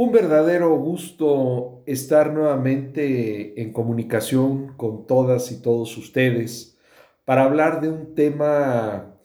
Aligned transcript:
Un 0.00 0.12
verdadero 0.12 0.76
gusto 0.76 1.82
estar 1.84 2.32
nuevamente 2.32 3.60
en 3.60 3.72
comunicación 3.72 4.74
con 4.76 5.08
todas 5.08 5.50
y 5.50 5.60
todos 5.60 5.96
ustedes 5.98 6.78
para 7.24 7.42
hablar 7.42 7.80
de 7.80 7.88
un 7.88 8.14
tema 8.14 9.18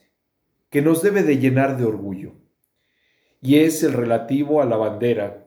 que 0.71 0.81
nos 0.81 1.03
debe 1.03 1.21
de 1.21 1.37
llenar 1.37 1.77
de 1.77 1.85
orgullo 1.85 2.31
y 3.39 3.57
es 3.57 3.83
el 3.83 3.93
relativo 3.93 4.63
a 4.63 4.65
la 4.65 4.75
bandera, 4.75 5.45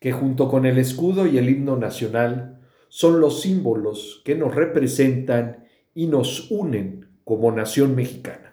que 0.00 0.10
junto 0.10 0.48
con 0.48 0.66
el 0.66 0.78
escudo 0.78 1.28
y 1.28 1.38
el 1.38 1.48
himno 1.48 1.76
nacional 1.76 2.60
son 2.88 3.20
los 3.20 3.42
símbolos 3.42 4.20
que 4.24 4.34
nos 4.34 4.52
representan 4.52 5.68
y 5.94 6.08
nos 6.08 6.50
unen 6.50 7.20
como 7.22 7.52
nación 7.52 7.94
mexicana. 7.94 8.45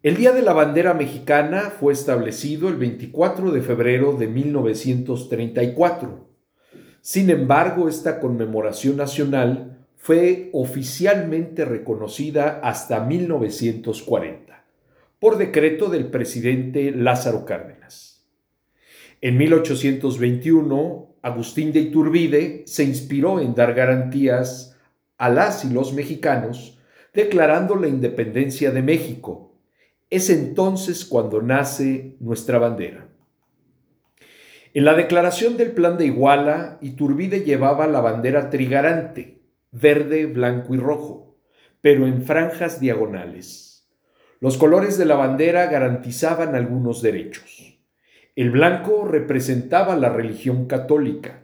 El 0.00 0.16
Día 0.16 0.30
de 0.30 0.42
la 0.42 0.52
Bandera 0.52 0.94
Mexicana 0.94 1.72
fue 1.76 1.92
establecido 1.92 2.68
el 2.68 2.76
24 2.76 3.50
de 3.50 3.60
febrero 3.60 4.12
de 4.12 4.28
1934. 4.28 6.28
Sin 7.00 7.30
embargo, 7.30 7.88
esta 7.88 8.20
conmemoración 8.20 8.96
nacional 8.96 9.76
fue 9.96 10.50
oficialmente 10.52 11.64
reconocida 11.64 12.60
hasta 12.62 13.00
1940 13.00 14.64
por 15.18 15.36
decreto 15.36 15.90
del 15.90 16.06
presidente 16.06 16.92
Lázaro 16.92 17.44
Cárdenas. 17.44 18.24
En 19.20 19.36
1821, 19.36 21.16
Agustín 21.22 21.72
de 21.72 21.80
Iturbide 21.80 22.62
se 22.68 22.84
inspiró 22.84 23.40
en 23.40 23.56
dar 23.56 23.74
garantías 23.74 24.76
a 25.16 25.28
las 25.28 25.64
y 25.64 25.70
los 25.70 25.92
mexicanos 25.92 26.78
declarando 27.12 27.74
la 27.74 27.88
independencia 27.88 28.70
de 28.70 28.82
México 28.82 29.47
es 30.10 30.30
entonces 30.30 31.04
cuando 31.04 31.42
nace 31.42 32.16
nuestra 32.20 32.58
bandera. 32.58 33.08
En 34.74 34.84
la 34.84 34.94
declaración 34.94 35.56
del 35.56 35.72
Plan 35.72 35.98
de 35.98 36.06
Iguala, 36.06 36.78
Iturbide 36.80 37.40
llevaba 37.40 37.86
la 37.86 38.00
bandera 38.00 38.50
trigarante, 38.50 39.40
verde, 39.72 40.26
blanco 40.26 40.74
y 40.74 40.78
rojo, 40.78 41.36
pero 41.80 42.06
en 42.06 42.22
franjas 42.22 42.80
diagonales. 42.80 43.88
Los 44.40 44.56
colores 44.56 44.98
de 44.98 45.04
la 45.04 45.16
bandera 45.16 45.66
garantizaban 45.66 46.54
algunos 46.54 47.02
derechos. 47.02 47.80
El 48.36 48.50
blanco 48.50 49.04
representaba 49.04 49.96
la 49.96 50.10
religión 50.10 50.66
católica, 50.66 51.42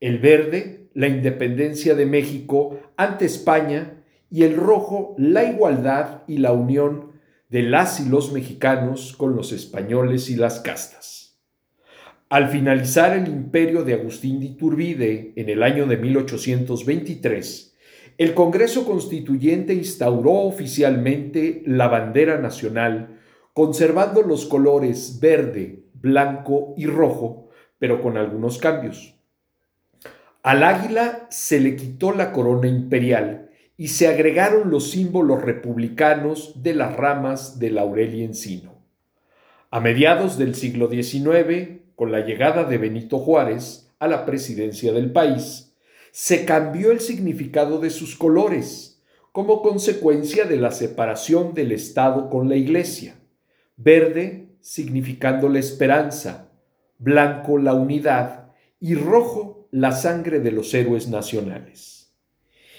el 0.00 0.18
verde 0.18 0.90
la 0.94 1.08
independencia 1.08 1.94
de 1.94 2.06
México 2.06 2.78
ante 2.96 3.24
España 3.24 4.04
y 4.30 4.44
el 4.44 4.56
rojo 4.56 5.14
la 5.18 5.44
igualdad 5.44 6.22
y 6.26 6.38
la 6.38 6.52
unión 6.52 7.13
de 7.54 7.62
las 7.62 8.00
y 8.00 8.08
los 8.08 8.32
mexicanos 8.32 9.14
con 9.16 9.36
los 9.36 9.52
españoles 9.52 10.28
y 10.28 10.34
las 10.34 10.58
castas. 10.58 11.38
Al 12.28 12.48
finalizar 12.48 13.16
el 13.16 13.28
imperio 13.28 13.84
de 13.84 13.94
Agustín 13.94 14.40
de 14.40 14.46
Iturbide 14.46 15.32
en 15.36 15.48
el 15.48 15.62
año 15.62 15.86
de 15.86 15.96
1823, 15.96 17.76
el 18.18 18.34
Congreso 18.34 18.84
Constituyente 18.84 19.72
instauró 19.72 20.32
oficialmente 20.32 21.62
la 21.64 21.86
bandera 21.86 22.38
nacional, 22.38 23.20
conservando 23.52 24.22
los 24.22 24.46
colores 24.46 25.20
verde, 25.20 25.84
blanco 25.94 26.74
y 26.76 26.86
rojo, 26.86 27.50
pero 27.78 28.02
con 28.02 28.16
algunos 28.16 28.58
cambios. 28.58 29.14
Al 30.42 30.64
águila 30.64 31.28
se 31.30 31.60
le 31.60 31.76
quitó 31.76 32.10
la 32.10 32.32
corona 32.32 32.66
imperial 32.66 33.43
y 33.76 33.88
se 33.88 34.06
agregaron 34.06 34.70
los 34.70 34.90
símbolos 34.90 35.42
republicanos 35.42 36.62
de 36.62 36.74
las 36.74 36.96
ramas 36.96 37.58
de 37.58 37.70
laurel 37.70 38.14
y 38.14 38.24
encino. 38.24 38.74
A 39.70 39.80
mediados 39.80 40.38
del 40.38 40.54
siglo 40.54 40.88
XIX, 40.88 41.80
con 41.96 42.12
la 42.12 42.20
llegada 42.20 42.64
de 42.64 42.78
Benito 42.78 43.18
Juárez 43.18 43.92
a 43.98 44.06
la 44.06 44.24
presidencia 44.24 44.92
del 44.92 45.10
país, 45.10 45.74
se 46.12 46.44
cambió 46.44 46.92
el 46.92 47.00
significado 47.00 47.80
de 47.80 47.90
sus 47.90 48.16
colores 48.16 49.02
como 49.32 49.62
consecuencia 49.62 50.44
de 50.44 50.56
la 50.56 50.70
separación 50.70 51.54
del 51.54 51.72
Estado 51.72 52.30
con 52.30 52.48
la 52.48 52.54
Iglesia. 52.54 53.16
Verde 53.76 54.46
significando 54.60 55.48
la 55.48 55.58
esperanza, 55.58 56.52
blanco 56.98 57.58
la 57.58 57.74
unidad 57.74 58.52
y 58.78 58.94
rojo 58.94 59.66
la 59.72 59.90
sangre 59.90 60.38
de 60.38 60.52
los 60.52 60.72
héroes 60.72 61.08
nacionales. 61.08 62.03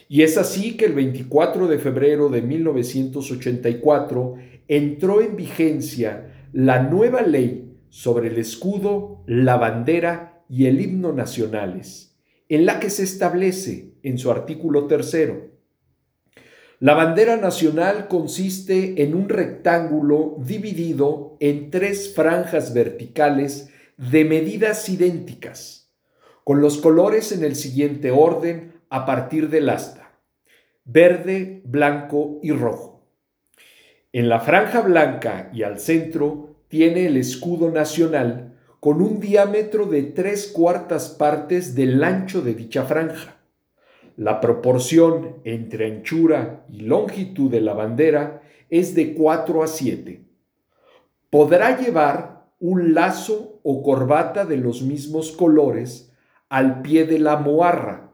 Y 0.07 0.21
es 0.21 0.37
así 0.37 0.77
que 0.77 0.85
el 0.85 0.93
24 0.93 1.67
de 1.67 1.79
febrero 1.79 2.29
de 2.29 2.41
1984 2.41 4.35
entró 4.67 5.21
en 5.21 5.35
vigencia 5.35 6.47
la 6.53 6.83
nueva 6.83 7.21
ley 7.21 7.77
sobre 7.89 8.27
el 8.27 8.37
escudo, 8.37 9.23
la 9.25 9.57
bandera 9.57 10.43
y 10.47 10.67
el 10.67 10.79
himno 10.81 11.11
nacionales, 11.11 12.15
en 12.49 12.65
la 12.65 12.79
que 12.79 12.89
se 12.89 13.03
establece 13.03 13.93
en 14.03 14.17
su 14.17 14.29
artículo 14.31 14.85
tercero. 14.85 15.55
La 16.79 16.93
bandera 16.93 17.37
nacional 17.37 18.07
consiste 18.07 19.01
en 19.01 19.15
un 19.15 19.29
rectángulo 19.29 20.35
dividido 20.45 21.37
en 21.39 21.71
tres 21.71 22.13
franjas 22.13 22.73
verticales 22.73 23.69
de 23.97 24.25
medidas 24.25 24.87
idénticas, 24.89 25.89
con 26.43 26.61
los 26.61 26.77
colores 26.77 27.31
en 27.31 27.43
el 27.43 27.55
siguiente 27.55 28.11
orden 28.11 28.74
a 28.95 29.05
partir 29.05 29.49
del 29.49 29.67
asta, 29.67 30.09
verde, 30.85 31.61
blanco 31.65 32.39
y 32.41 32.53
rojo. 32.53 33.03
En 34.13 34.29
la 34.29 34.39
franja 34.39 34.79
blanca 34.79 35.49
y 35.51 35.63
al 35.63 35.79
centro 35.79 36.61
tiene 36.69 37.07
el 37.07 37.17
escudo 37.17 37.71
nacional 37.71 38.57
con 38.79 39.01
un 39.01 39.19
diámetro 39.19 39.85
de 39.87 40.03
tres 40.03 40.47
cuartas 40.47 41.09
partes 41.09 41.75
del 41.75 42.01
ancho 42.05 42.41
de 42.41 42.53
dicha 42.53 42.85
franja. 42.85 43.35
La 44.15 44.39
proporción 44.39 45.41
entre 45.43 45.87
anchura 45.87 46.63
y 46.69 46.79
longitud 46.79 47.51
de 47.51 47.59
la 47.59 47.73
bandera 47.73 48.43
es 48.69 48.95
de 48.95 49.13
4 49.13 49.61
a 49.61 49.67
7. 49.67 50.21
Podrá 51.29 51.77
llevar 51.77 52.45
un 52.61 52.93
lazo 52.93 53.59
o 53.61 53.83
corbata 53.83 54.45
de 54.45 54.55
los 54.55 54.83
mismos 54.83 55.33
colores 55.33 56.13
al 56.47 56.81
pie 56.81 57.03
de 57.03 57.19
la 57.19 57.35
moarra 57.35 58.04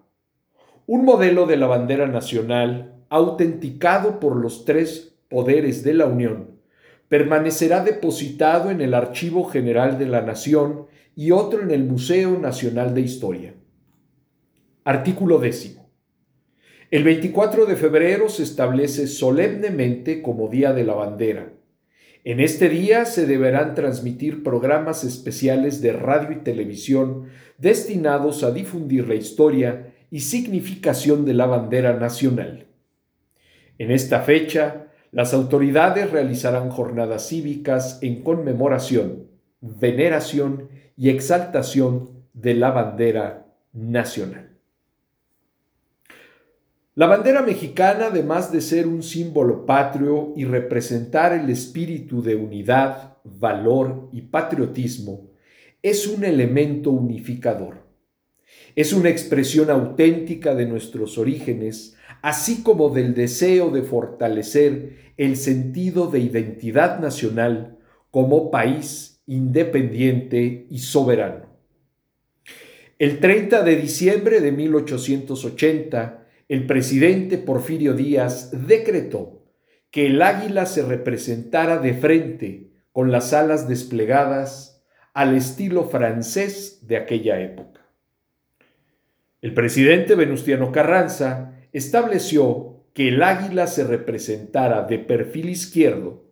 un 0.94 1.06
modelo 1.06 1.46
de 1.46 1.56
la 1.56 1.68
bandera 1.68 2.06
nacional 2.06 3.02
autenticado 3.08 4.20
por 4.20 4.36
los 4.36 4.66
tres 4.66 5.16
poderes 5.30 5.86
de 5.86 5.94
la 5.94 6.06
Unión 6.06 6.60
permanecerá 7.08 7.82
depositado 7.82 8.72
en 8.72 8.82
el 8.82 8.94
Archivo 8.94 9.46
General 9.46 9.98
de 9.98 10.08
la 10.08 10.22
Nación 10.22 10.88
y 11.16 11.32
otro 11.32 11.62
en 11.62 11.72
el 11.72 11.86
Museo 11.86 12.38
Nacional 12.38 12.94
de 12.94 13.00
Historia. 13.00 13.54
Artículo 14.84 15.40
décimo. 15.40 15.90
El 16.90 17.06
24 17.06 17.68
de 17.68 17.78
febrero 17.78 18.28
se 18.28 18.44
establece 18.44 19.08
solemnemente 19.08 20.22
como 20.22 20.50
Día 20.50 20.74
de 20.74 20.84
la 20.84 20.96
Bandera. 20.96 21.54
En 22.26 22.42
este 22.42 22.68
día 22.68 23.06
se 23.06 23.26
deberán 23.28 23.76
transmitir 23.76 24.44
programas 24.44 25.06
especiales 25.06 25.82
de 25.82 25.94
radio 25.94 26.34
y 26.34 26.44
televisión 26.44 27.28
destinados 27.58 28.44
a 28.44 28.52
difundir 28.52 29.08
la 29.08 29.16
historia 29.16 29.94
y 30.12 30.20
significación 30.20 31.26
de 31.26 31.34
la 31.34 31.48
bandera 31.48 31.94
nacional. 31.94 32.68
En 33.80 33.90
esta 33.90 34.20
fecha, 34.20 34.88
las 35.12 35.34
autoridades 35.34 36.12
realizarán 36.12 36.70
jornadas 36.70 37.30
cívicas 37.30 37.98
en 38.02 38.22
conmemoración, 38.22 39.28
veneración 39.62 40.70
y 40.98 41.10
exaltación 41.10 42.10
de 42.34 42.54
la 42.54 42.72
bandera 42.72 43.48
nacional. 43.74 44.50
La 46.94 47.08
bandera 47.08 47.42
mexicana, 47.42 48.08
además 48.08 48.52
de 48.52 48.60
ser 48.60 48.86
un 48.86 49.02
símbolo 49.02 49.66
patrio 49.66 50.34
y 50.36 50.44
representar 50.44 51.32
el 51.32 51.50
espíritu 51.50 52.22
de 52.22 52.36
unidad, 52.36 53.18
valor 53.24 54.10
y 54.12 54.24
patriotismo, 54.24 55.30
es 55.82 56.06
un 56.06 56.26
elemento 56.26 56.92
unificador 56.92 57.91
es 58.76 58.94
una 58.94 59.10
expresión 59.10 59.70
auténtica 59.70 60.56
de 60.56 60.66
nuestros 60.66 61.18
orígenes, 61.18 61.96
así 62.22 62.64
como 62.64 62.90
del 62.90 63.14
deseo 63.14 63.70
de 63.70 63.82
fortalecer 63.82 65.14
el 65.18 65.36
sentido 65.38 66.08
de 66.08 66.20
identidad 66.20 67.00
nacional 67.00 67.78
como 68.10 68.52
país 68.52 69.22
independiente 69.26 70.68
y 70.70 70.80
soberano. 70.80 71.46
El 73.00 73.20
30 73.20 73.64
de 73.64 73.76
diciembre 73.78 74.42
de 74.42 74.52
1880, 74.52 76.28
el 76.48 76.68
presidente 76.68 77.38
Porfirio 77.38 77.94
Díaz 77.94 78.52
decretó 78.68 79.44
que 79.90 80.08
el 80.08 80.22
águila 80.22 80.66
se 80.66 80.84
representara 80.84 81.80
de 81.80 81.94
frente 81.94 82.72
con 82.92 83.12
las 83.12 83.34
alas 83.34 83.68
desplegadas 83.68 84.84
al 85.14 85.36
estilo 85.36 85.86
francés 85.90 86.88
de 86.88 86.98
aquella 86.98 87.42
época. 87.42 87.81
El 89.42 89.56
presidente 89.56 90.14
Venustiano 90.14 90.72
Carranza 90.72 91.56
estableció 91.74 92.84
que 92.94 93.08
el 93.08 93.24
águila 93.24 93.66
se 93.66 93.84
representara 93.84 94.84
de 94.84 95.00
perfil 95.00 95.50
izquierdo, 95.50 96.26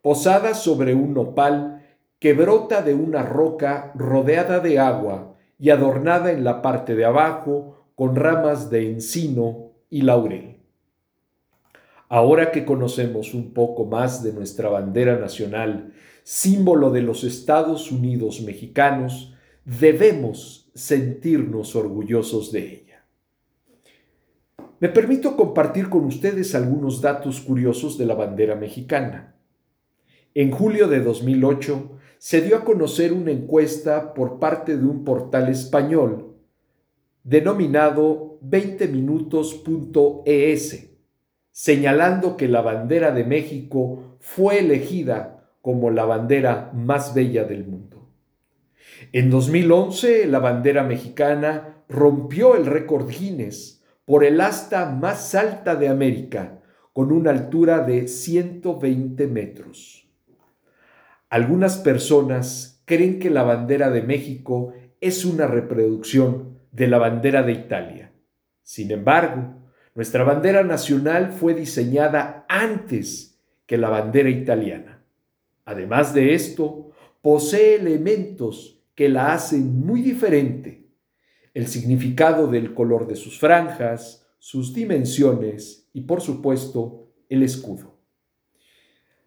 posada 0.00 0.54
sobre 0.54 0.94
un 0.94 1.12
nopal 1.12 1.82
que 2.18 2.32
brota 2.32 2.80
de 2.80 2.94
una 2.94 3.22
roca 3.22 3.92
rodeada 3.94 4.60
de 4.60 4.78
agua 4.78 5.36
y 5.58 5.68
adornada 5.68 6.32
en 6.32 6.42
la 6.42 6.62
parte 6.62 6.94
de 6.94 7.04
abajo 7.04 7.84
con 7.94 8.16
ramas 8.16 8.70
de 8.70 8.90
encino 8.90 9.72
y 9.90 10.00
laurel. 10.00 10.56
Ahora 12.08 12.50
que 12.50 12.64
conocemos 12.64 13.34
un 13.34 13.52
poco 13.52 13.84
más 13.84 14.22
de 14.22 14.32
nuestra 14.32 14.70
bandera 14.70 15.18
nacional, 15.18 15.92
símbolo 16.22 16.90
de 16.90 17.02
los 17.02 17.24
Estados 17.24 17.92
Unidos 17.92 18.40
mexicanos, 18.40 19.34
debemos 19.66 20.63
sentirnos 20.74 21.76
orgullosos 21.76 22.50
de 22.50 22.74
ella. 22.74 23.04
Me 24.80 24.88
permito 24.88 25.36
compartir 25.36 25.88
con 25.88 26.04
ustedes 26.04 26.52
algunos 26.54 27.00
datos 27.00 27.40
curiosos 27.40 27.96
de 27.96 28.06
la 28.06 28.14
bandera 28.14 28.56
mexicana. 28.56 29.36
En 30.34 30.50
julio 30.50 30.88
de 30.88 31.00
2008 31.00 31.92
se 32.18 32.40
dio 32.40 32.56
a 32.56 32.64
conocer 32.64 33.12
una 33.12 33.30
encuesta 33.30 34.14
por 34.14 34.40
parte 34.40 34.76
de 34.76 34.84
un 34.84 35.04
portal 35.04 35.48
español 35.48 36.34
denominado 37.22 38.40
20minutos.es, 38.42 40.90
señalando 41.50 42.36
que 42.36 42.48
la 42.48 42.62
bandera 42.62 43.12
de 43.12 43.22
México 43.24 44.16
fue 44.20 44.58
elegida 44.58 45.48
como 45.62 45.90
la 45.90 46.04
bandera 46.04 46.70
más 46.74 47.14
bella 47.14 47.44
del 47.44 47.64
mundo. 47.66 48.03
En 49.12 49.30
2011, 49.30 50.26
la 50.26 50.38
bandera 50.38 50.82
mexicana 50.82 51.84
rompió 51.88 52.56
el 52.56 52.66
récord 52.66 53.08
Guinness 53.08 53.82
por 54.04 54.24
el 54.24 54.40
asta 54.40 54.90
más 54.90 55.34
alta 55.34 55.76
de 55.76 55.88
América, 55.88 56.60
con 56.92 57.10
una 57.12 57.30
altura 57.30 57.80
de 57.80 58.06
120 58.06 59.26
metros. 59.26 60.08
Algunas 61.28 61.78
personas 61.78 62.82
creen 62.84 63.18
que 63.18 63.30
la 63.30 63.42
bandera 63.42 63.90
de 63.90 64.02
México 64.02 64.72
es 65.00 65.24
una 65.24 65.46
reproducción 65.46 66.58
de 66.70 66.86
la 66.86 66.98
bandera 66.98 67.42
de 67.42 67.52
Italia. 67.52 68.12
Sin 68.62 68.90
embargo, 68.90 69.54
nuestra 69.94 70.24
bandera 70.24 70.62
nacional 70.62 71.32
fue 71.32 71.54
diseñada 71.54 72.46
antes 72.48 73.40
que 73.66 73.78
la 73.78 73.88
bandera 73.88 74.28
italiana. 74.28 75.02
Además 75.64 76.14
de 76.14 76.34
esto, 76.34 76.92
posee 77.24 77.76
elementos 77.76 78.84
que 78.94 79.08
la 79.08 79.32
hacen 79.32 79.80
muy 79.80 80.02
diferente. 80.02 80.90
El 81.54 81.68
significado 81.68 82.48
del 82.48 82.74
color 82.74 83.06
de 83.06 83.16
sus 83.16 83.38
franjas, 83.38 84.26
sus 84.38 84.74
dimensiones 84.74 85.88
y, 85.94 86.02
por 86.02 86.20
supuesto, 86.20 87.08
el 87.30 87.42
escudo. 87.42 87.98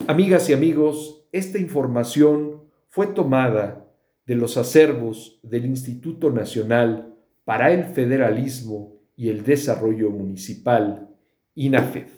Amigas 0.05 0.47
y 0.47 0.53
amigos, 0.53 1.27
esta 1.31 1.57
información 1.57 2.65
fue 2.88 3.07
tomada 3.07 3.91
de 4.27 4.35
los 4.35 4.57
acervos 4.57 5.39
del 5.41 5.65
Instituto 5.65 6.29
Nacional 6.29 7.15
para 7.45 7.71
el 7.71 7.85
Federalismo 7.85 9.01
y 9.15 9.29
el 9.29 9.43
Desarrollo 9.43 10.11
Municipal, 10.11 11.09
INAFED. 11.55 12.09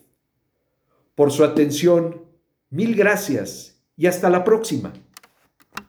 Por 1.16 1.32
su 1.32 1.46
atención, 1.46 2.26
mil 2.70 2.98
gracias 2.98 3.82
y 3.96 4.08
hasta 4.08 4.30
la 4.30 4.44
próxima. 4.44 4.92